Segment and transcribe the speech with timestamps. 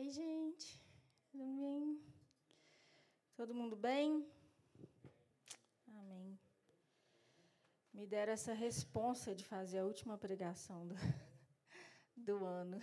[0.00, 0.80] Ei, gente,
[1.30, 2.00] tudo bem?
[3.36, 4.26] Todo mundo bem?
[5.88, 6.40] Amém.
[7.92, 10.94] Me deram essa responsa de fazer a última pregação do,
[12.16, 12.78] do ano.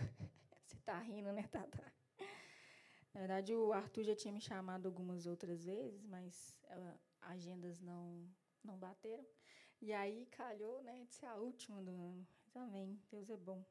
[0.68, 1.92] Você está rindo, né, Tata?
[3.16, 6.56] Na verdade, o Arthur já tinha me chamado algumas outras vezes, mas
[7.20, 8.30] agendas não,
[8.64, 9.26] não bateram.
[9.82, 12.28] E aí calhou né, de ser a última do ano.
[12.54, 13.02] Amém.
[13.10, 13.66] Deus é bom.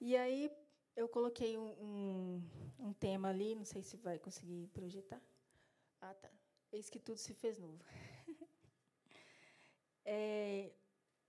[0.00, 0.50] E aí,
[0.98, 2.42] eu coloquei um, um,
[2.80, 5.22] um, tema ali, não sei se vai conseguir projetar.
[6.00, 6.28] Ah, tá.
[6.72, 7.80] Eis que tudo se fez novo.
[10.04, 10.72] é,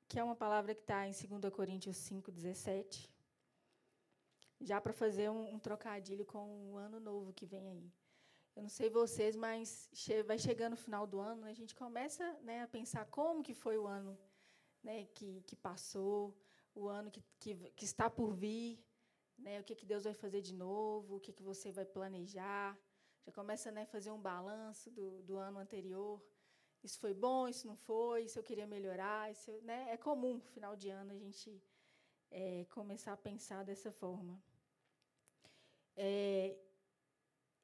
[0.08, 3.08] que é uma palavra que está em 2 Coríntios 5, 17.
[4.60, 7.94] Já para fazer um, um, trocadilho com o ano novo que vem aí.
[8.56, 11.76] Eu não sei vocês, mas che vai chegando o final do ano, né, a gente
[11.76, 14.18] começa né, a pensar como que foi o ano
[14.84, 16.36] né, que, que passou,
[16.74, 18.84] o ano que, que, que está por vir
[19.42, 22.78] né, o que, que Deus vai fazer de novo, o que, que você vai planejar.
[23.26, 26.22] Já começa a né, fazer um balanço do, do ano anterior.
[26.84, 29.32] Isso foi bom, isso não foi, isso eu queria melhorar.
[29.32, 31.62] Isso, né, é comum, final de ano, a gente
[32.32, 34.42] é, começar a pensar dessa forma.
[35.96, 36.58] É,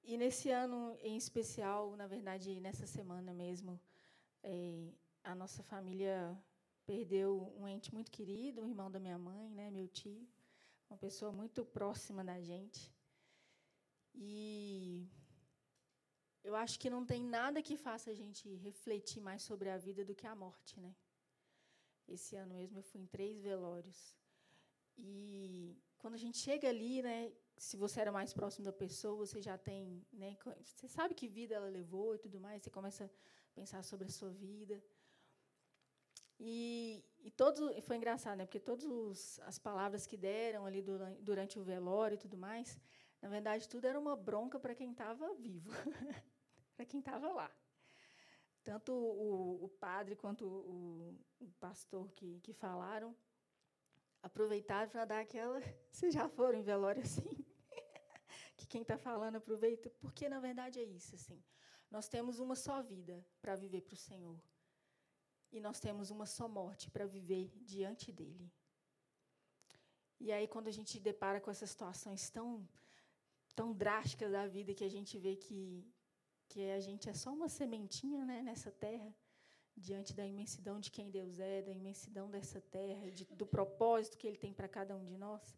[0.03, 3.79] e nesse ano em especial, na verdade, nessa semana mesmo,
[4.43, 4.89] é,
[5.23, 6.37] a nossa família
[6.85, 10.27] perdeu um ente muito querido, um irmão da minha mãe, né, meu tio
[10.89, 12.94] uma pessoa muito próxima da gente.
[14.14, 15.09] E
[16.44, 20.06] eu acho que não tem nada que faça a gente refletir mais sobre a vida
[20.06, 20.95] do que a morte, né?
[22.08, 24.16] Esse ano mesmo eu fui em três velórios.
[24.97, 29.41] E quando a gente chega ali, né, se você era mais próximo da pessoa, você
[29.41, 33.09] já tem, né, você sabe que vida ela levou e tudo mais, você começa a
[33.53, 34.81] pensar sobre a sua vida.
[36.39, 38.45] E, e todos, foi engraçado, né?
[38.45, 42.78] Porque todas as palavras que deram ali durante, durante o velório e tudo mais,
[43.22, 45.72] na verdade, tudo era uma bronca para quem estava vivo,
[46.75, 47.50] para quem estava lá.
[48.63, 53.16] Tanto o, o padre quanto o, o, pastor que, que falaram
[54.22, 55.59] aproveitaram para dar aquela.
[55.91, 57.45] Vocês já foram em velório assim?
[58.57, 61.16] que quem está falando aproveita, porque na verdade é isso.
[61.16, 61.41] assim.
[61.90, 64.41] Nós temos uma só vida para viver para o Senhor
[65.55, 68.51] e nós temos uma só morte para viver diante dele.
[70.19, 72.67] E aí, quando a gente depara com essas situações tão,
[73.55, 75.88] tão drásticas da vida, que a gente vê que,
[76.49, 79.15] que a gente é só uma sementinha né, nessa terra,
[79.77, 84.27] diante da imensidão de quem Deus é, da imensidão dessa terra, de, do propósito que
[84.27, 85.57] Ele tem para cada um de nós,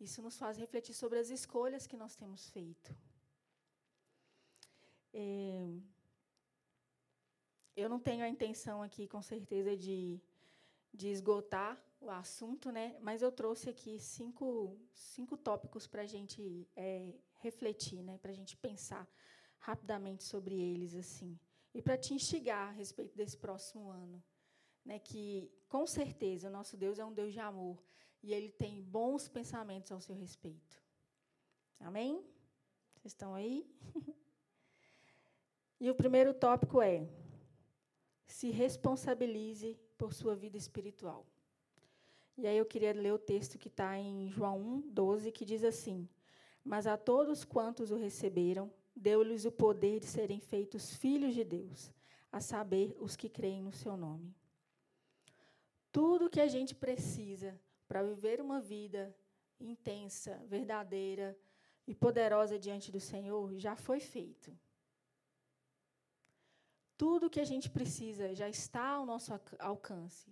[0.00, 2.96] isso nos faz refletir sobre as escolhas que nós temos feito.
[5.12, 5.68] É,
[7.76, 10.20] eu não tenho a intenção aqui, com certeza, de,
[10.92, 12.96] de esgotar o assunto, né?
[13.00, 18.18] mas eu trouxe aqui cinco, cinco tópicos para a gente é, refletir, né?
[18.18, 19.08] para a gente pensar
[19.58, 20.94] rapidamente sobre eles.
[20.94, 21.38] assim
[21.72, 24.22] E para te instigar a respeito desse próximo ano.
[24.84, 24.98] Né?
[24.98, 27.82] Que, com certeza, o nosso Deus é um Deus de amor
[28.22, 30.82] e ele tem bons pensamentos ao seu respeito.
[31.80, 32.24] Amém?
[32.96, 33.66] Vocês estão aí?
[35.80, 37.08] e o primeiro tópico é
[38.32, 41.26] se responsabilize por sua vida espiritual.
[42.36, 45.62] E aí eu queria ler o texto que está em João 1, 12, que diz
[45.62, 46.08] assim:
[46.64, 51.92] Mas a todos quantos o receberam, deu-lhes o poder de serem feitos filhos de Deus,
[52.32, 54.34] a saber, os que creem no seu nome.
[55.92, 59.14] Tudo que a gente precisa para viver uma vida
[59.60, 61.36] intensa, verdadeira
[61.86, 64.50] e poderosa diante do Senhor já foi feito.
[67.02, 70.30] Tudo que a gente precisa já está ao nosso alcance.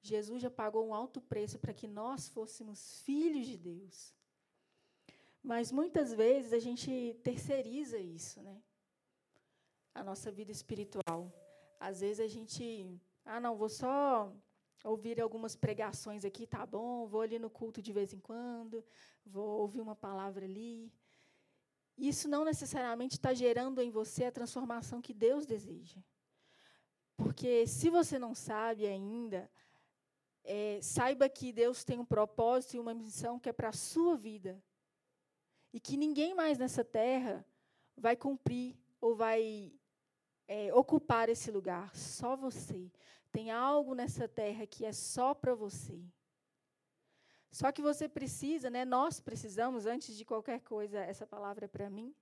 [0.00, 4.14] Jesus já pagou um alto preço para que nós fôssemos filhos de Deus.
[5.42, 8.62] Mas muitas vezes a gente terceiriza isso, né?
[9.94, 11.30] A nossa vida espiritual.
[11.78, 14.32] Às vezes a gente, ah, não, vou só
[14.82, 18.82] ouvir algumas pregações aqui, tá bom, vou ali no culto de vez em quando,
[19.22, 20.90] vou ouvir uma palavra ali.
[21.96, 26.00] Isso não necessariamente está gerando em você a transformação que Deus deseja.
[27.16, 29.50] Porque se você não sabe ainda,
[30.42, 34.16] é, saiba que Deus tem um propósito e uma missão que é para a sua
[34.16, 34.62] vida.
[35.72, 37.44] E que ninguém mais nessa terra
[37.96, 39.72] vai cumprir ou vai
[40.46, 42.90] é, ocupar esse lugar, só você.
[43.32, 46.04] Tem algo nessa terra que é só para você.
[47.54, 51.88] Só que você precisa, né, nós precisamos, antes de qualquer coisa, essa palavra é para
[51.88, 52.12] mim,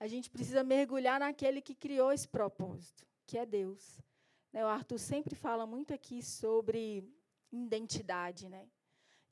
[0.00, 4.00] a gente precisa mergulhar naquele que criou esse propósito, que é Deus.
[4.52, 7.08] Né, o Arthur sempre fala muito aqui sobre
[7.52, 8.68] identidade, né?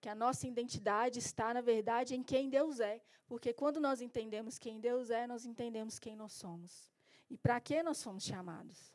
[0.01, 3.03] Que a nossa identidade está, na verdade, em quem Deus é.
[3.27, 6.89] Porque quando nós entendemos quem Deus é, nós entendemos quem nós somos.
[7.29, 8.95] E para que nós somos chamados.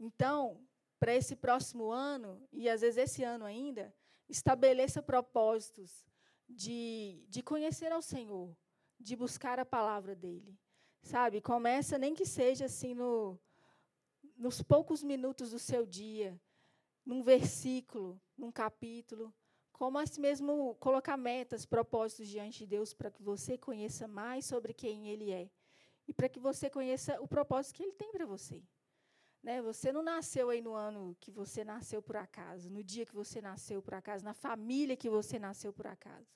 [0.00, 0.66] Então,
[0.98, 3.94] para esse próximo ano, e às vezes esse ano ainda,
[4.32, 6.06] estabeleça propósitos
[6.48, 8.56] de, de conhecer ao Senhor,
[8.98, 10.58] de buscar a palavra dele.
[11.02, 11.40] Sabe?
[11.40, 13.38] Começa, nem que seja assim, no,
[14.36, 16.40] nos poucos minutos do seu dia,
[17.04, 19.34] num versículo, num capítulo,
[19.72, 24.72] como assim mesmo colocar metas, propósitos diante de Deus para que você conheça mais sobre
[24.72, 25.50] quem Ele é
[26.06, 28.62] e para que você conheça o propósito que Ele tem para você.
[29.42, 29.60] Né?
[29.60, 33.40] Você não nasceu aí no ano que você nasceu por acaso, no dia que você
[33.40, 36.30] nasceu por acaso, na família que você nasceu por acaso.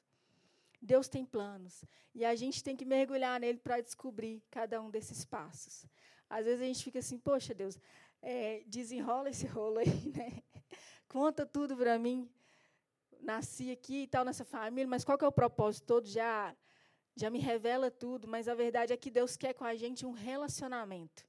[0.83, 5.25] Deus tem planos e a gente tem que mergulhar nele para descobrir cada um desses
[5.25, 5.87] passos.
[6.29, 7.79] Às vezes a gente fica assim, poxa Deus,
[8.21, 10.43] é, desenrola esse rolo aí, né?
[11.09, 12.29] Conta tudo para mim.
[13.21, 16.07] Nasci aqui e tal nessa família, mas qual que é o propósito todo?
[16.07, 16.55] Já
[17.19, 20.13] já me revela tudo, mas a verdade é que Deus quer com a gente um
[20.13, 21.25] relacionamento.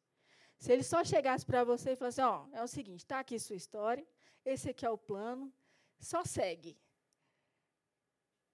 [0.58, 3.40] Se ele só chegasse para você e falasse, ó, oh, é o seguinte, está aqui
[3.40, 4.06] sua história,
[4.44, 5.54] esse aqui é o plano,
[6.00, 6.78] só segue.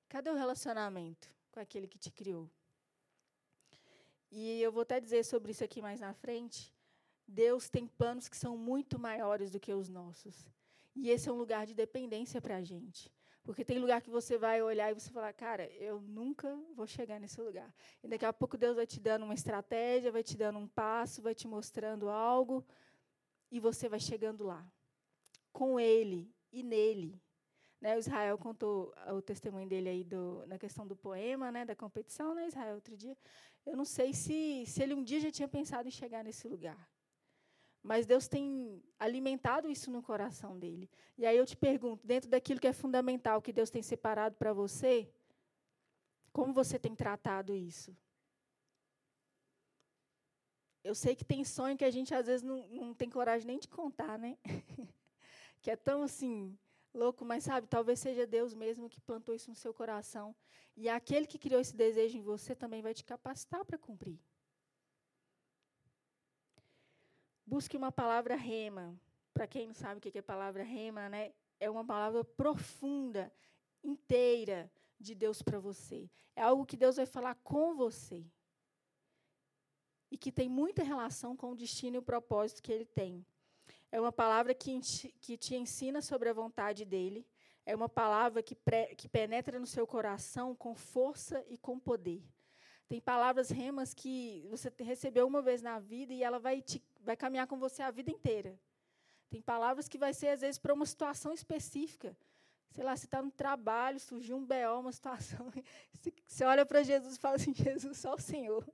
[0.09, 2.49] Cadê o relacionamento com aquele que te criou?
[4.29, 6.73] E eu vou até dizer sobre isso aqui mais na frente.
[7.27, 10.51] Deus tem planos que são muito maiores do que os nossos.
[10.95, 13.11] E esse é um lugar de dependência para a gente.
[13.43, 17.19] Porque tem lugar que você vai olhar e você falar, cara, eu nunca vou chegar
[17.19, 17.73] nesse lugar.
[18.01, 21.21] E daqui a pouco Deus vai te dando uma estratégia, vai te dando um passo,
[21.21, 22.65] vai te mostrando algo,
[23.51, 24.65] e você vai chegando lá.
[25.51, 27.21] Com Ele e nele.
[27.81, 31.75] Né, o Israel contou o testemunho dele aí do, na questão do poema, né, da
[31.75, 33.17] competição, né, Israel, outro dia.
[33.65, 36.89] Eu não sei se, se ele um dia já tinha pensado em chegar nesse lugar.
[37.83, 40.89] Mas Deus tem alimentado isso no coração dele.
[41.17, 44.53] E aí eu te pergunto, dentro daquilo que é fundamental, que Deus tem separado para
[44.53, 45.11] você,
[46.31, 47.95] como você tem tratado isso?
[50.81, 53.59] Eu sei que tem sonho que a gente às vezes não, não tem coragem nem
[53.59, 54.37] de contar, né?
[55.61, 56.57] que é tão assim,
[56.93, 60.33] louco, mas sabe, talvez seja Deus mesmo que plantou isso no seu coração.
[60.75, 64.19] E aquele que criou esse desejo em você também vai te capacitar para cumprir.
[67.45, 68.99] Busque uma palavra rema.
[69.33, 71.33] Para quem não sabe o que é palavra rema, né?
[71.59, 73.31] É uma palavra profunda,
[73.83, 76.09] inteira de Deus para você.
[76.35, 78.25] É algo que Deus vai falar com você.
[80.09, 83.25] E que tem muita relação com o destino e o propósito que ele tem.
[83.91, 84.79] É uma palavra que,
[85.37, 87.27] te ensina sobre a vontade dele.
[87.65, 92.23] É uma palavra que, pre, que penetra no seu coração com força e com poder.
[92.87, 97.15] Tem palavras remas que você recebeu uma vez na vida e ela vai, te, vai
[97.15, 98.59] caminhar com você a vida inteira.
[99.29, 102.15] Tem palavras que vai ser, às vezes, para uma situação específica.
[102.71, 105.51] Sei lá, você está no trabalho, surgiu um BO, uma situação.
[106.25, 108.67] Você olha para Jesus e fala assim: Jesus, só o Senhor.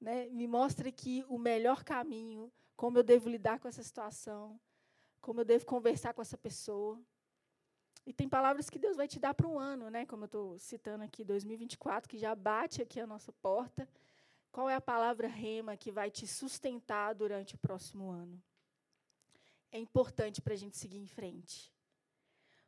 [0.00, 0.28] Né?
[0.30, 4.58] Me mostra aqui o melhor caminho, como eu devo lidar com essa situação,
[5.20, 7.00] como eu devo conversar com essa pessoa.
[8.04, 10.06] E tem palavras que Deus vai te dar para um ano, né?
[10.06, 13.88] Como eu estou citando aqui, 2024, que já bate aqui a nossa porta.
[14.50, 18.42] Qual é a palavra rema que vai te sustentar durante o próximo ano?
[19.70, 21.72] É importante para a gente seguir em frente.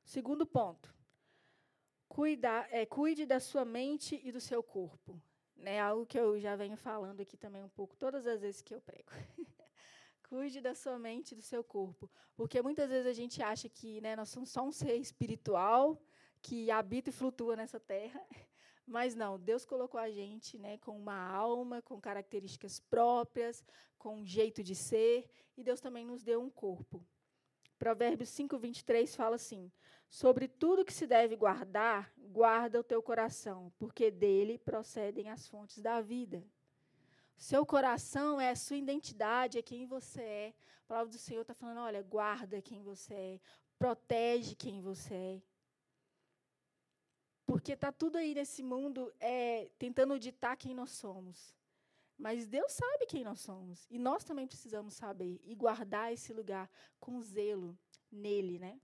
[0.05, 0.95] Segundo ponto.
[2.09, 5.21] Cuida, é, cuide da sua mente e do seu corpo.
[5.57, 8.75] Né, algo que eu já venho falando aqui também um pouco, todas as vezes que
[8.75, 9.11] eu prego.
[10.29, 12.11] Cuide da sua mente e do seu corpo.
[12.35, 16.01] Porque muitas vezes a gente acha que né, nós somos só um ser espiritual
[16.41, 18.25] que habita e flutua nessa terra.
[18.91, 23.65] Mas não, Deus colocou a gente né, com uma alma, com características próprias,
[23.97, 27.01] com um jeito de ser, e Deus também nos deu um corpo.
[27.79, 29.71] Provérbios 5, 23 fala assim:
[30.09, 35.79] Sobre tudo que se deve guardar, guarda o teu coração, porque dele procedem as fontes
[35.81, 36.45] da vida.
[37.37, 40.55] Seu coração é a sua identidade, é quem você é.
[40.83, 43.41] A palavra do Senhor está falando: olha, guarda quem você é,
[43.79, 45.43] protege quem você é.
[47.51, 51.53] Porque está tudo aí nesse mundo é, tentando ditar quem nós somos.
[52.17, 53.89] Mas Deus sabe quem nós somos.
[53.91, 57.77] E nós também precisamos saber e guardar esse lugar com zelo
[58.09, 58.57] nele.
[58.61, 58.81] Né?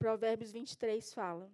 [0.00, 1.48] Provérbios 23 fala.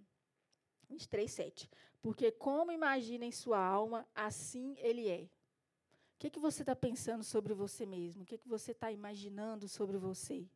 [0.88, 1.70] 23, 7.
[2.00, 5.24] Porque como imagina em sua alma, assim ele é.
[5.24, 8.22] O que, que você está pensando sobre você mesmo?
[8.22, 10.48] O que, que você está imaginando sobre você?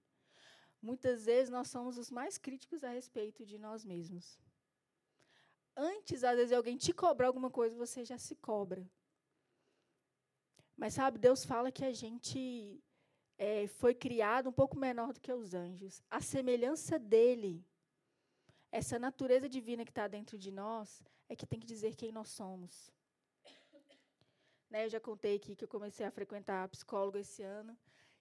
[0.81, 4.41] Muitas vezes nós somos os mais críticos a respeito de nós mesmos.
[5.77, 8.87] Antes, às vezes, alguém te cobrar alguma coisa, você já se cobra.
[10.77, 12.83] Mas sabe, Deus fala que a gente
[13.39, 16.03] é, foi criado um pouco menor do que os anjos.
[16.11, 17.65] A semelhança dele.
[18.71, 22.29] essa natureza divina que está dentro de nós é que tem que dizer quem nós
[22.29, 22.91] somos.
[24.71, 27.77] Né, eu já contei aqui que eu comecei a frequentar psicólogo esse ano.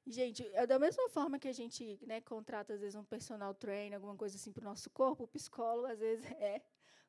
[0.05, 3.95] Gente, é da mesma forma que a gente né, contrata, às vezes, um personal trainer,
[3.95, 6.61] alguma coisa assim para o nosso corpo, o psicólogo, às vezes, é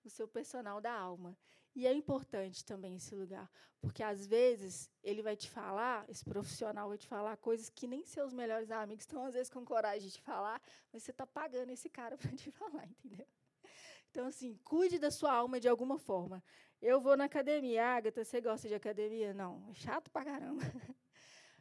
[0.08, 1.36] o seu personal da alma.
[1.74, 6.88] E é importante também esse lugar, porque às vezes ele vai te falar, esse profissional
[6.88, 10.14] vai te falar coisas que nem seus melhores amigos estão às vezes com coragem de
[10.14, 10.60] te falar,
[10.92, 13.26] mas você está pagando esse cara para te falar, entendeu?
[14.10, 16.44] Então, assim, cuide da sua alma de alguma forma.
[16.82, 19.32] Eu vou na academia, Agatha, você gosta de academia?
[19.32, 20.60] Não, é chato pra caramba.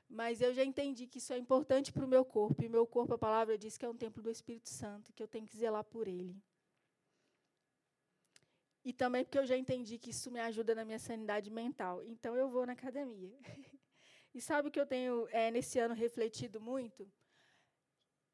[0.09, 3.13] Mas eu já entendi que isso é importante para o meu corpo, e meu corpo,
[3.13, 5.85] a palavra diz que é um templo do Espírito Santo, que eu tenho que zelar
[5.85, 6.35] por ele.
[8.83, 12.03] E também porque eu já entendi que isso me ajuda na minha sanidade mental.
[12.03, 13.37] Então eu vou na academia.
[14.33, 17.09] e sabe o que eu tenho é, nesse ano refletido muito?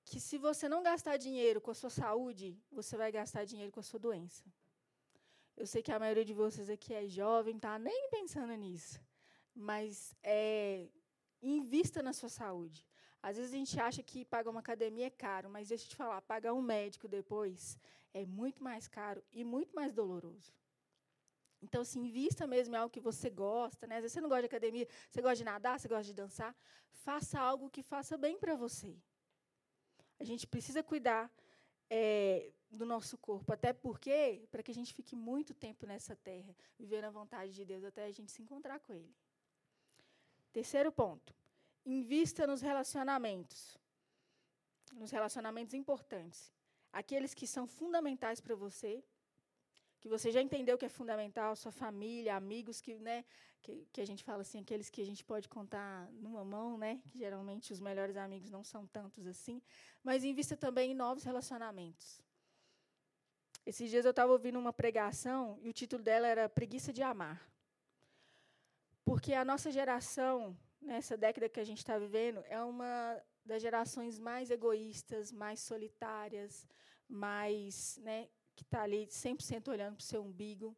[0.06, 3.82] Que se você não gastar dinheiro com a sua saúde, você vai gastar dinheiro com
[3.82, 4.46] a sua doença.
[5.58, 9.01] Eu sei que a maioria de vocês aqui é jovem, tá nem pensando nisso.
[9.54, 10.88] Mas é,
[11.42, 12.87] invista na sua saúde.
[13.21, 15.95] Às vezes a gente acha que pagar uma academia é caro, mas deixa eu te
[15.95, 17.77] falar, pagar um médico depois
[18.13, 20.53] é muito mais caro e muito mais doloroso.
[21.62, 23.95] Então, se assim, invista mesmo em algo que você gosta, né?
[23.95, 26.55] Às vezes você não gosta de academia, você gosta de nadar, você gosta de dançar,
[26.91, 28.95] faça algo que faça bem para você.
[30.19, 31.31] A gente precisa cuidar
[31.89, 36.55] é, do nosso corpo, até porque para que a gente fique muito tempo nessa terra,
[36.77, 39.15] vivendo a vontade de Deus até a gente se encontrar com Ele.
[40.51, 41.33] Terceiro ponto:
[41.88, 43.79] invista nos relacionamentos,
[44.94, 46.51] nos relacionamentos importantes,
[46.91, 49.01] aqueles que são fundamentais para você,
[50.00, 53.24] que você já entendeu que é fundamental, sua família, amigos que, né,
[53.62, 57.01] que, que a gente fala assim, aqueles que a gente pode contar numa mão, né,
[57.08, 59.62] que geralmente os melhores amigos não são tantos assim,
[60.03, 62.22] mas invista também em novos relacionamentos.
[63.65, 67.50] Esses dias eu estava ouvindo uma pregação e o título dela era Preguiça de Amar.
[69.03, 74.19] Porque a nossa geração nessa década que a gente está vivendo, é uma das gerações
[74.19, 76.67] mais egoístas, mais solitárias,
[77.07, 80.75] mais, né, que está ali 100% olhando para o seu umbigo.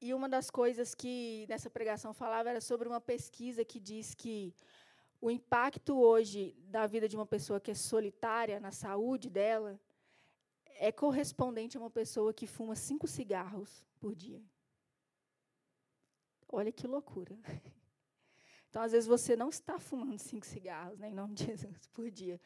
[0.00, 4.54] E uma das coisas que nessa pregação falava era sobre uma pesquisa que diz que
[5.20, 9.78] o impacto hoje da vida de uma pessoa que é solitária na saúde dela
[10.64, 14.42] é correspondente a uma pessoa que fuma cinco cigarros por dia.
[16.48, 17.38] Olha que loucura.
[18.70, 22.08] Então, às vezes, você não está fumando cinco cigarros, né, em nome de Jesus, por
[22.10, 22.40] dia.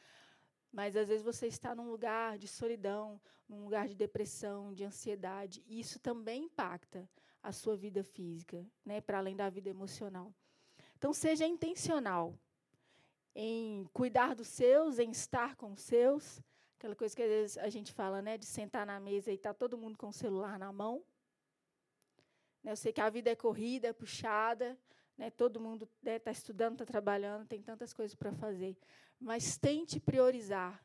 [0.73, 5.63] Mas, às vezes, você está num lugar de solidão, num lugar de depressão, de ansiedade.
[5.67, 7.09] E isso também impacta
[7.43, 10.35] a sua vida física, né, para além da vida emocional.
[10.97, 12.35] Então, seja intencional
[13.35, 16.41] em cuidar dos seus, em estar com os seus.
[16.79, 19.53] Aquela coisa que às vezes a gente fala, né, de sentar na mesa e tá
[19.53, 21.05] todo mundo com o celular na mão.
[22.65, 24.79] Eu sei que a vida é corrida, é puxada,
[25.17, 25.31] né?
[25.31, 28.77] Todo mundo está né, tá estudando, está trabalhando, tem tantas coisas para fazer.
[29.21, 30.85] Mas tente priorizar,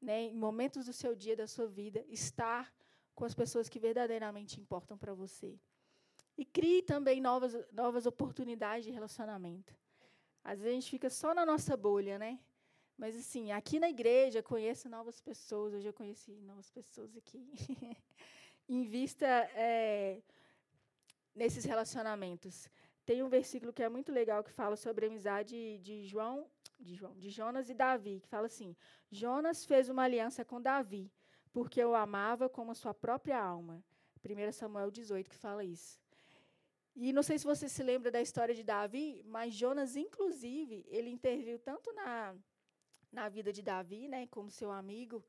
[0.00, 2.72] né, em momentos do seu dia, da sua vida, estar
[3.14, 5.58] com as pessoas que verdadeiramente importam para você.
[6.36, 9.74] E crie também novas, novas oportunidades de relacionamento.
[10.44, 12.38] Às vezes a gente fica só na nossa bolha, né?
[12.96, 15.74] Mas, assim, aqui na igreja, conheço novas pessoas.
[15.74, 17.48] Hoje eu conheci novas pessoas aqui.
[18.68, 20.20] Invista é,
[21.34, 22.68] nesses relacionamentos.
[23.08, 26.46] Tem um versículo que é muito legal que fala sobre a amizade de João,
[26.78, 28.76] de João, de Jonas e Davi, que fala assim:
[29.10, 31.10] Jonas fez uma aliança com Davi,
[31.50, 33.82] porque o amava como a sua própria alma.
[34.22, 35.98] 1 Samuel 18 que fala isso.
[36.94, 41.08] E não sei se você se lembra da história de Davi, mas Jonas, inclusive, ele
[41.08, 42.36] interviu tanto na,
[43.10, 45.24] na vida de Davi, né, como seu amigo,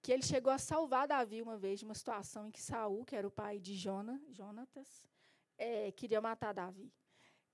[0.00, 3.16] que ele chegou a salvar Davi uma vez de uma situação em que Saul, que
[3.16, 5.10] era o pai de Jonas, Jonatas,
[5.58, 6.92] é, queria matar Davi.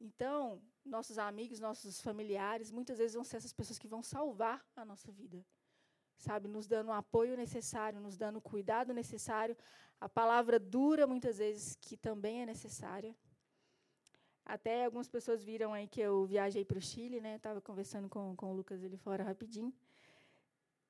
[0.01, 4.85] Então, nossos amigos, nossos familiares, muitas vezes vão ser essas pessoas que vão salvar a
[4.85, 5.45] nossa vida.
[6.17, 9.57] Sabe, nos dando o apoio necessário, nos dando o cuidado necessário,
[10.01, 13.15] a palavra dura muitas vezes que também é necessária.
[14.45, 17.37] Até algumas pessoas viram aí que eu viajei para o Chile, né?
[17.37, 19.73] Estava conversando com, com o Lucas ali fora rapidinho.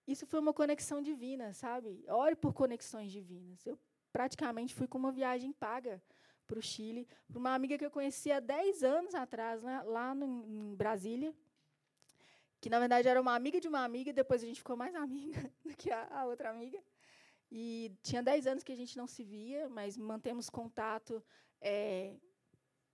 [0.07, 2.05] Isso foi uma conexão divina, sabe?
[2.09, 3.67] Ore por conexões divinas.
[3.67, 3.79] Eu
[4.13, 6.01] praticamente fui com uma viagem paga
[6.49, 10.15] para o Chile, para uma amiga que eu conhecia há 10 anos atrás, né, lá
[10.15, 11.33] no, em Brasília,
[12.61, 15.53] que na verdade era uma amiga de uma amiga, depois a gente ficou mais amiga
[15.65, 16.83] do que a, a outra amiga.
[17.51, 21.23] E tinha 10 anos que a gente não se via, mas mantemos contato
[21.61, 22.17] é,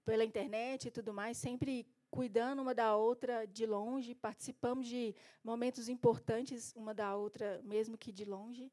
[0.05, 5.89] pela internet e tudo mais, sempre cuidando uma da outra de longe, participamos de momentos
[5.89, 8.71] importantes uma da outra, mesmo que de longe.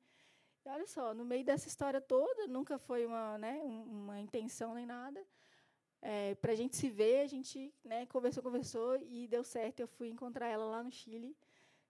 [0.63, 4.85] E olha só, no meio dessa história toda, nunca foi uma, né, uma intenção nem
[4.85, 5.25] nada.
[6.01, 9.79] É, para a gente se ver, a gente né, conversou, conversou e deu certo.
[9.79, 11.35] Eu fui encontrar ela lá no Chile,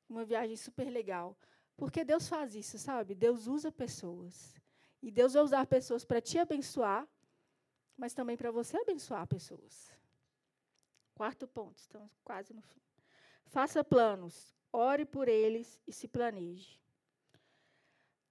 [0.10, 1.38] uma viagem super legal.
[1.76, 3.16] Porque Deus faz isso, sabe?
[3.16, 4.56] Deus usa pessoas.
[5.02, 7.08] E Deus vai usar pessoas para te abençoar,
[7.98, 9.92] mas também para você abençoar pessoas.
[11.16, 12.80] Quarto ponto, estamos quase no fim.
[13.48, 16.80] Faça planos, ore por eles e se planeje.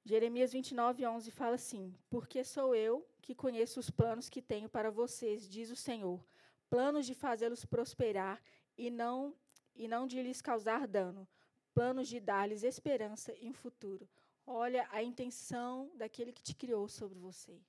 [0.05, 4.91] Jeremias 29, 11 fala assim: Porque sou eu que conheço os planos que tenho para
[4.91, 6.25] vocês, diz o Senhor,
[6.69, 8.43] planos de fazê-los prosperar
[8.77, 9.35] e não,
[9.75, 11.29] e não de lhes causar dano,
[11.75, 14.09] planos de dar-lhes esperança e um futuro.
[14.47, 17.61] Olha a intenção daquele que te criou sobre você.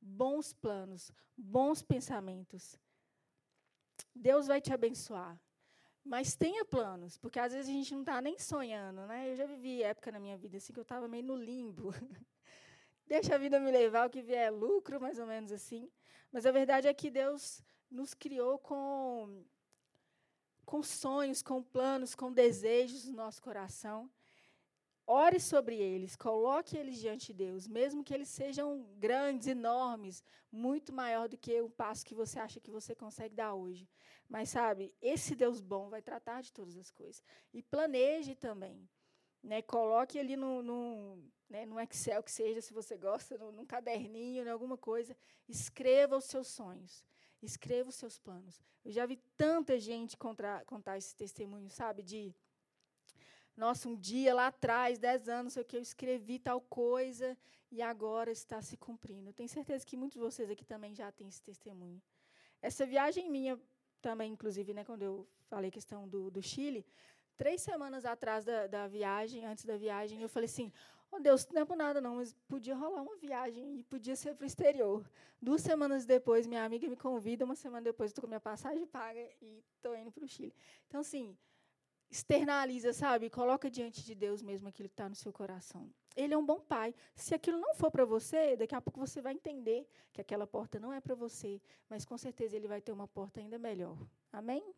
[0.00, 2.78] Bons planos, bons pensamentos.
[4.14, 5.38] Deus vai te abençoar.
[6.06, 9.28] Mas tenha planos, porque às vezes a gente não está nem sonhando, né?
[9.32, 11.92] Eu já vivi época na minha vida assim que eu estava meio no limbo.
[13.08, 15.90] Deixa a vida me levar, o que vier é lucro, mais ou menos assim.
[16.30, 17.60] Mas a verdade é que Deus
[17.90, 19.44] nos criou com,
[20.64, 24.08] com sonhos, com planos, com desejos no nosso coração.
[25.08, 30.20] Ore sobre eles, coloque eles diante de Deus, mesmo que eles sejam grandes, enormes,
[30.50, 33.88] muito maior do que o passo que você acha que você consegue dar hoje.
[34.28, 37.22] Mas sabe, esse Deus bom vai tratar de todas as coisas.
[37.54, 38.88] E planeje também.
[39.42, 44.44] Né, coloque ali no, no, né, no Excel que seja, se você gosta, num caderninho,
[44.44, 45.16] em alguma coisa.
[45.48, 47.04] Escreva os seus sonhos.
[47.40, 48.60] Escreva os seus planos.
[48.84, 52.34] Eu já vi tanta gente contra, contar esse testemunho, sabe, de
[53.56, 57.36] nossa, um dia lá atrás, dez anos, sei o que, eu escrevi tal coisa
[57.70, 59.32] e agora está se cumprindo.
[59.32, 62.00] Tenho certeza que muitos de vocês aqui também já têm esse testemunho.
[62.60, 63.58] Essa viagem minha
[64.00, 66.84] também, inclusive, né, quando eu falei questão do, do Chile,
[67.36, 70.72] três semanas atrás da, da viagem, antes da viagem, eu falei assim,
[71.10, 74.34] oh Deus, não é por nada não, mas podia rolar uma viagem e podia ser
[74.34, 75.08] para o exterior.
[75.40, 79.20] Duas semanas depois, minha amiga me convida, uma semana depois, estou com minha passagem paga
[79.40, 80.54] e estou indo para o Chile.
[80.86, 81.36] Então, assim,
[82.10, 83.28] externaliza, sabe?
[83.28, 85.92] Coloca diante de Deus mesmo aquilo que está no seu coração.
[86.14, 86.94] Ele é um bom pai.
[87.14, 90.80] Se aquilo não for para você, daqui a pouco você vai entender que aquela porta
[90.80, 93.98] não é para você, mas com certeza ele vai ter uma porta ainda melhor.
[94.32, 94.74] Amém?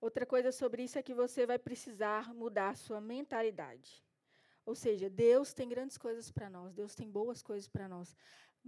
[0.00, 4.02] Outra coisa sobre isso é que você vai precisar mudar a sua mentalidade.
[4.64, 8.14] Ou seja, Deus tem grandes coisas para nós, Deus tem boas coisas para nós.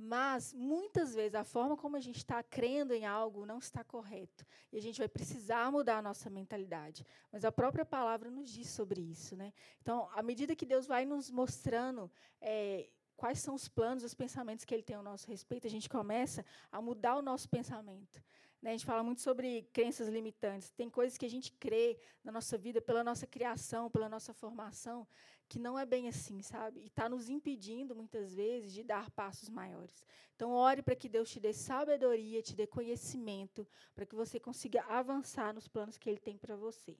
[0.02, 4.46] Mas, muitas vezes, a forma como a gente está crendo em algo não está correto.
[4.72, 7.06] E a gente vai precisar mudar a nossa mentalidade.
[7.30, 9.36] Mas a própria palavra nos diz sobre isso.
[9.36, 9.52] Né?
[9.82, 12.10] Então, à medida que Deus vai nos mostrando
[12.40, 15.86] é, quais são os planos, os pensamentos que Ele tem ao nosso respeito, a gente
[15.86, 18.22] começa a mudar o nosso pensamento.
[18.62, 18.70] Né?
[18.70, 20.70] A gente fala muito sobre crenças limitantes.
[20.70, 25.06] Tem coisas que a gente crê na nossa vida, pela nossa criação, pela nossa formação,
[25.48, 26.80] que não é bem assim, sabe?
[26.80, 30.04] E está nos impedindo, muitas vezes, de dar passos maiores.
[30.36, 34.82] Então, ore para que Deus te dê sabedoria, te dê conhecimento, para que você consiga
[34.84, 36.96] avançar nos planos que Ele tem para você.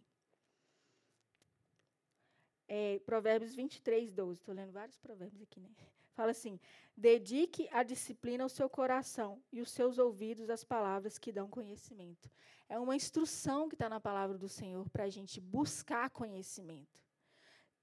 [2.67, 4.41] É, provérbios 23, 12.
[4.41, 5.71] Estou lendo vários provérbios aqui, né?
[6.13, 6.59] Fala assim:
[6.97, 12.31] dedique a disciplina ao seu coração e os seus ouvidos às palavras que dão conhecimento.
[12.69, 17.01] É uma instrução que está na palavra do Senhor para a gente buscar conhecimento.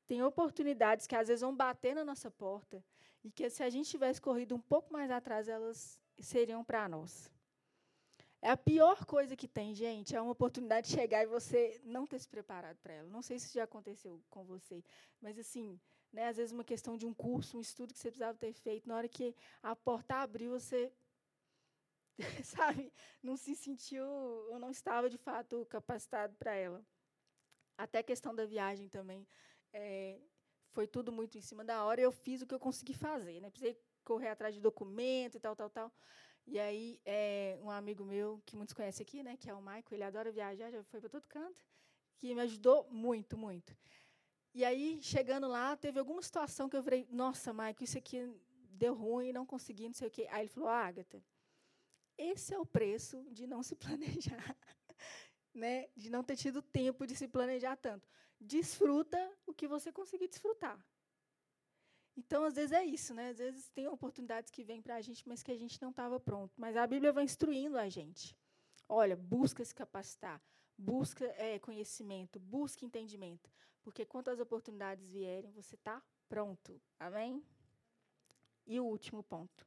[0.05, 2.83] Tem oportunidades que às vezes vão bater na nossa porta
[3.23, 7.29] e que se a gente tivesse corrido um pouco mais atrás, elas seriam para nós.
[8.41, 12.05] É a pior coisa que tem, gente, é uma oportunidade de chegar e você não
[12.05, 13.09] ter se preparado para ela.
[13.09, 14.83] Não sei se já aconteceu com você,
[15.19, 15.79] mas assim,
[16.11, 18.87] né, às vezes uma questão de um curso, um estudo que você precisava ter feito,
[18.87, 20.91] na hora que a porta abriu, você
[22.43, 22.91] sabe,
[23.23, 26.85] não se sentiu ou não estava de fato capacitado para ela.
[27.77, 29.27] Até a questão da viagem também
[29.73, 30.19] é,
[30.71, 32.01] foi tudo muito em cima da hora.
[32.01, 33.49] Eu fiz o que eu consegui fazer, né?
[33.49, 35.91] Precisei correr atrás de documento e tal, tal, tal.
[36.47, 39.83] E aí, é, um amigo meu, que muitos conhecem aqui, né, que é o Michael,
[39.91, 41.61] ele adora viajar, já foi para todo canto,
[42.17, 43.75] que me ajudou muito, muito.
[44.53, 48.33] E aí, chegando lá, teve alguma situação que eu falei, nossa, Michael, isso aqui
[48.71, 50.25] deu ruim, não consegui, não sei o quê.
[50.31, 51.21] Aí ele falou, Agatha,
[52.17, 54.57] esse é o preço de não se planejar,
[55.53, 55.89] né?
[55.95, 58.07] de não ter tido tempo de se planejar tanto
[58.39, 60.79] desfruta o que você conseguir desfrutar.
[62.27, 63.29] Então, às vezes é isso, né?
[63.29, 66.19] Às vezes tem oportunidades que vêm para a gente, mas que a gente não estava
[66.19, 66.53] pronto.
[66.57, 68.37] Mas a Bíblia vai instruindo a gente.
[68.87, 70.41] Olha, busca se capacitar,
[70.77, 73.49] busca é, conhecimento, busca entendimento,
[73.81, 76.81] porque quantas oportunidades vierem, você está pronto.
[76.99, 77.43] Amém?
[78.65, 79.65] E o último ponto: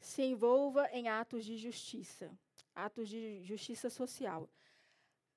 [0.00, 2.36] se envolva em atos de justiça,
[2.74, 4.48] atos de justiça social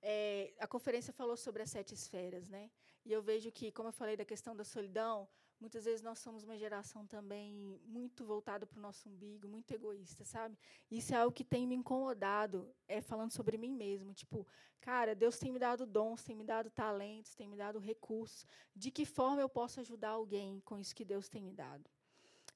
[0.02, 2.70] é, a conferência falou sobre as sete esferas, né?
[3.06, 5.28] E eu vejo que, como eu falei da questão da solidão,
[5.60, 10.24] muitas vezes nós somos uma geração também muito voltada para o nosso umbigo, muito egoísta,
[10.24, 10.58] sabe?
[10.90, 14.14] Isso é algo que tem me incomodado, é falando sobre mim mesmo.
[14.14, 14.48] Tipo,
[14.80, 18.46] cara, Deus tem me dado dons, tem me dado talentos, tem me dado recursos.
[18.76, 21.90] De que forma eu posso ajudar alguém com isso que Deus tem me dado?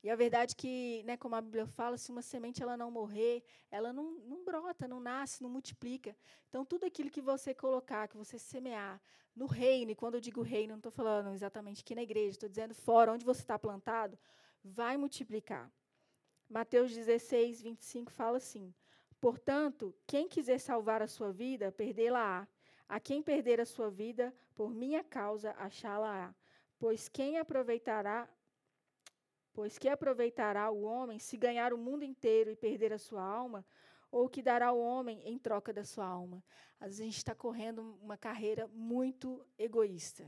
[0.03, 2.91] E a verdade é que, né, como a Bíblia fala, se uma semente ela não
[2.91, 6.13] morrer, ela não, não brota, não nasce, não multiplica.
[6.49, 9.01] Então, tudo aquilo que você colocar, que você semear
[9.33, 12.49] no reino, e quando eu digo reino, não estou falando exatamente aqui na igreja, estou
[12.49, 14.19] dizendo fora, onde você está plantado,
[14.61, 15.71] vai multiplicar.
[16.49, 18.75] Mateus 16, 25 fala assim:
[19.21, 22.45] Portanto, quem quiser salvar a sua vida, perdê-la-á.
[22.89, 26.35] A quem perder a sua vida, por minha causa, achá-la-á.
[26.77, 28.29] Pois quem aproveitará
[29.53, 33.63] Pois que aproveitará o homem se ganhar o mundo inteiro e perder a sua alma?
[34.11, 36.43] Ou que dará o homem em troca da sua alma?
[36.79, 40.25] Às vezes a gente está correndo uma carreira muito egoísta,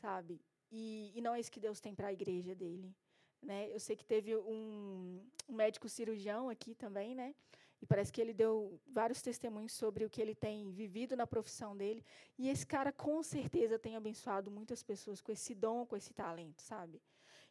[0.00, 0.40] sabe?
[0.70, 2.94] E, e não é isso que Deus tem para a igreja dele.
[3.42, 3.70] Né?
[3.70, 7.34] Eu sei que teve um, um, médico cirurgião aqui também, né?
[7.80, 11.76] E parece que ele deu vários testemunhos sobre o que ele tem vivido na profissão
[11.76, 12.02] dele.
[12.38, 16.62] E esse cara, com certeza, tem abençoado muitas pessoas com esse dom, com esse talento,
[16.62, 17.02] sabe?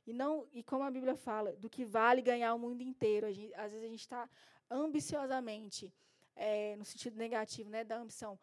[0.05, 3.31] E não e como a Bíblia fala, do que vale ganhar o mundo inteiro.
[3.31, 4.29] Gente, às vezes a gente está
[4.69, 5.93] ambiciosamente,
[6.35, 8.37] é, no sentido negativo, né, da ambição,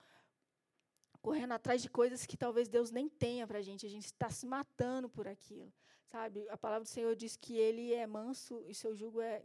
[1.20, 3.85] correndo atrás de coisas que talvez Deus nem tenha para a gente.
[3.85, 5.73] A gente está se matando por aquilo,
[6.07, 6.49] sabe?
[6.49, 9.42] A palavra do Senhor diz que Ele é manso e seu jugo é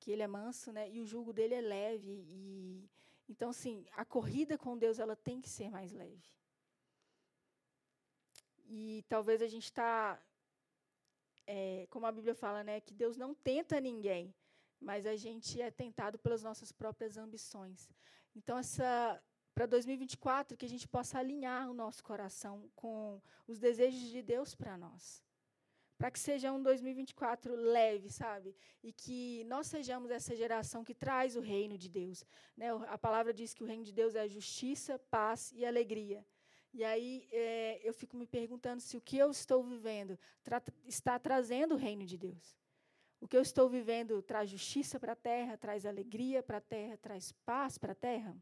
[0.00, 0.90] que Ele é manso, né?
[0.90, 2.88] E o jugo dele é leve e
[3.28, 6.22] então, sim, a corrida com Deus ela tem que ser mais leve.
[8.68, 10.20] E talvez a gente está
[11.46, 14.34] é, como a Bíblia fala, né, que Deus não tenta ninguém,
[14.80, 17.88] mas a gente é tentado pelas nossas próprias ambições.
[18.34, 19.22] Então, essa
[19.56, 24.54] para 2024 que a gente possa alinhar o nosso coração com os desejos de Deus
[24.54, 25.24] para nós.
[25.96, 28.54] Para que seja um 2024 leve, sabe?
[28.82, 32.22] E que nós sejamos essa geração que traz o reino de Deus.
[32.54, 32.68] Né?
[32.88, 36.22] A palavra diz que o reino de Deus é justiça, paz e alegria.
[36.76, 41.18] E aí é, eu fico me perguntando se o que eu estou vivendo tra está
[41.18, 42.54] trazendo o reino de Deus.
[43.18, 46.98] O que eu estou vivendo traz justiça para a terra, traz alegria para a terra,
[46.98, 48.36] traz paz para a terra?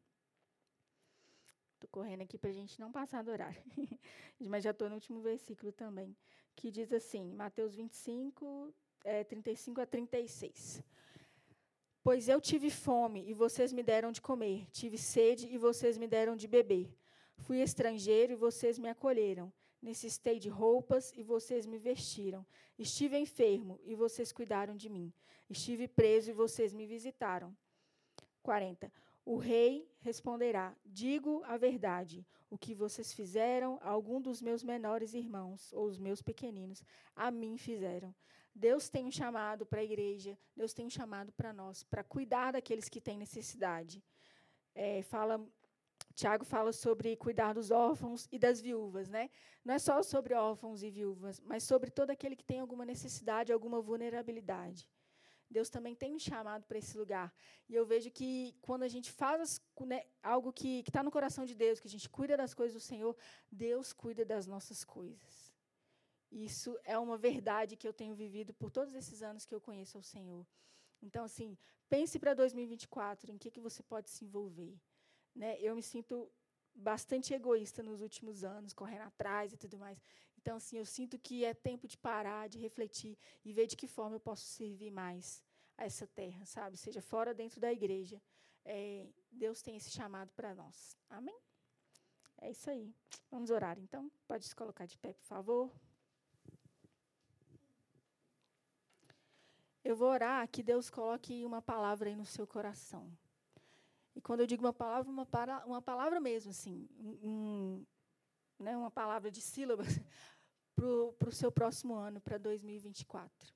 [1.75, 3.63] Estou correndo aqui para a gente não passar do horário.
[4.41, 6.17] Mas já estou no último versículo também,
[6.57, 10.83] que diz assim, Mateus 25, é, 35 a 36.
[12.03, 16.09] Pois eu tive fome e vocês me deram de comer, tive sede e vocês me
[16.09, 16.93] deram de beber.
[17.39, 19.53] Fui estrangeiro e vocês me acolheram.
[19.83, 22.47] Necessitei de roupas e vocês me vestiram.
[22.79, 25.13] Estive enfermo e vocês cuidaram de mim.
[25.49, 27.55] Estive preso e vocês me visitaram.
[28.43, 28.91] 40.
[29.27, 32.27] O rei responderá: Digo a verdade.
[32.51, 36.85] O que vocês fizeram a algum dos meus menores irmãos, ou os meus pequeninos,
[37.17, 38.15] a mim fizeram.
[38.55, 42.53] Deus tem um chamado para a igreja, Deus tem um chamado para nós, para cuidar
[42.53, 44.01] daqueles que têm necessidade.
[44.73, 45.45] É, fala
[46.15, 49.31] Tiago fala sobre cuidar dos órfãos e das viúvas, né?
[49.65, 53.53] Não é só sobre órfãos e viúvas, mas sobre todo aquele que tem alguma necessidade,
[53.53, 54.89] alguma vulnerabilidade.
[55.51, 57.33] Deus também tem um chamado para esse lugar.
[57.69, 61.55] E eu vejo que quando a gente faz né, algo que está no coração de
[61.55, 63.17] Deus, que a gente cuida das coisas do Senhor,
[63.51, 65.53] Deus cuida das nossas coisas.
[66.31, 69.99] Isso é uma verdade que eu tenho vivido por todos esses anos que eu conheço
[69.99, 70.45] o Senhor.
[71.01, 71.57] Então, assim,
[71.89, 74.77] pense para 2024 em que, que você pode se envolver.
[75.35, 75.59] Né?
[75.61, 76.31] Eu me sinto
[76.75, 80.03] bastante egoísta nos últimos anos, correndo atrás e tudo mais.
[80.39, 83.87] Então, assim, eu sinto que é tempo de parar, de refletir e ver de que
[83.87, 85.43] forma eu posso servir mais
[85.77, 86.77] a essa terra, sabe?
[86.77, 88.21] Seja fora dentro da igreja.
[88.65, 90.97] É, Deus tem esse chamado para nós.
[91.09, 91.39] Amém?
[92.39, 92.95] É isso aí.
[93.31, 94.11] Vamos orar, então.
[94.27, 95.73] Pode se colocar de pé, por favor.
[99.83, 103.11] Eu vou orar que Deus coloque uma palavra aí no seu coração.
[104.25, 107.85] Quando eu digo uma palavra, uma, para, uma palavra mesmo, assim, um,
[108.59, 110.01] né, uma palavra de sílabas
[110.75, 113.55] para o seu próximo ano, para 2024.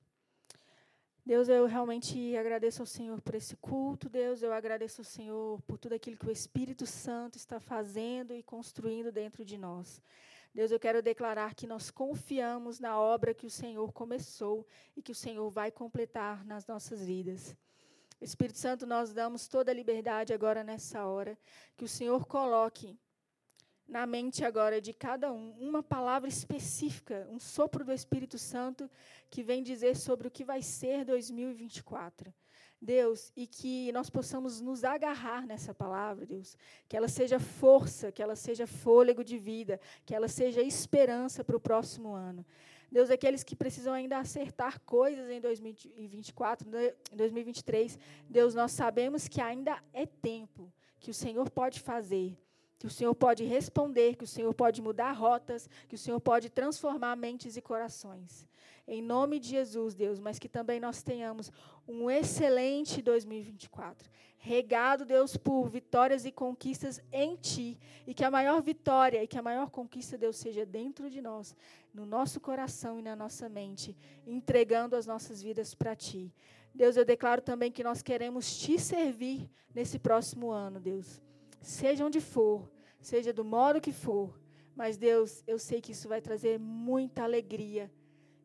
[1.25, 5.79] Deus, eu realmente agradeço ao Senhor por esse culto, Deus, eu agradeço ao Senhor por
[5.79, 10.03] tudo aquilo que o Espírito Santo está fazendo e construindo dentro de nós.
[10.55, 15.13] Deus, eu quero declarar que nós confiamos na obra que o Senhor começou e que
[15.13, 17.57] o Senhor vai completar nas nossas vidas.
[18.21, 21.39] Espírito Santo, nós damos toda a liberdade agora nessa hora,
[21.77, 22.99] que o Senhor coloque
[23.87, 28.91] na mente agora de cada um uma palavra específica, um sopro do Espírito Santo
[29.31, 32.33] que vem dizer sobre o que vai ser 2024.
[32.81, 36.57] Deus, e que nós possamos nos agarrar nessa palavra, Deus.
[36.89, 41.57] Que ela seja força, que ela seja fôlego de vida, que ela seja esperança para
[41.57, 42.47] o próximo ano.
[42.91, 46.69] Deus, aqueles que precisam ainda acertar coisas em 2024,
[47.13, 47.99] em 2023,
[48.29, 52.37] Deus, nós sabemos que ainda é tempo, que o Senhor pode fazer
[52.79, 56.49] que o Senhor pode responder, que o Senhor pode mudar rotas, que o Senhor pode
[56.49, 58.47] transformar mentes e corações.
[58.87, 61.51] Em nome de Jesus, Deus, mas que também nós tenhamos
[61.87, 64.09] um excelente 2024.
[64.39, 67.77] Regado, Deus, por vitórias e conquistas em Ti.
[68.07, 71.57] E que a maior vitória e que a maior conquista, Deus, seja dentro de nós,
[71.93, 76.33] no nosso coração e na nossa mente, entregando as nossas vidas para Ti.
[76.73, 81.21] Deus, eu declaro também que nós queremos Te servir nesse próximo ano, Deus
[81.61, 84.39] seja onde for, seja do modo que for.
[84.75, 87.91] Mas, Deus, eu sei que isso vai trazer muita alegria.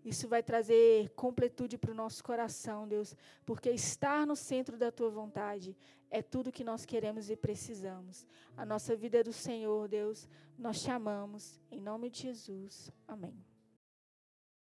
[0.04, 5.10] Isso vai trazer completude para o nosso coração, Deus, porque estar no centro da tua
[5.10, 5.78] vontade
[6.10, 8.28] é tudo que nós queremos e precisamos.
[8.58, 10.28] A nossa vida é do Senhor, Deus.
[10.58, 11.60] Nós te amamos.
[11.72, 12.92] Em nome de Jesus.
[13.08, 13.53] Amém.